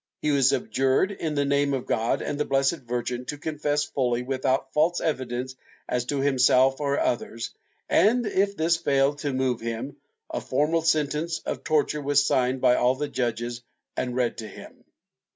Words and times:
He 0.19 0.31
was 0.31 0.51
adjured, 0.51 1.11
in 1.11 1.35
the 1.35 1.45
name 1.45 1.75
of 1.75 1.85
God 1.85 2.23
and 2.23 2.39
the 2.39 2.43
Blessed 2.45 2.77
Virgin, 2.87 3.25
to 3.25 3.37
confess 3.37 3.83
fully, 3.83 4.23
without 4.23 4.73
false 4.73 4.99
evidence 4.99 5.53
as 5.87 6.05
to 6.05 6.21
himself 6.21 6.79
or 6.81 6.99
others 6.99 7.51
and, 7.87 8.25
if 8.25 8.57
this 8.57 8.77
failed 8.77 9.19
to 9.19 9.31
move 9.31 9.61
him, 9.61 9.97
a 10.27 10.41
formal 10.41 10.81
sentence 10.81 11.37
of 11.45 11.63
torture 11.63 12.01
was 12.01 12.25
signed 12.25 12.61
by 12.61 12.77
all 12.77 12.95
the 12.95 13.09
judges 13.09 13.61
and 13.95 14.15
read 14.15 14.39
to 14.39 14.47
him. 14.47 14.83